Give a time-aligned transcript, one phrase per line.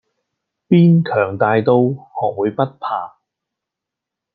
[0.67, 3.19] 變強大到學會不怕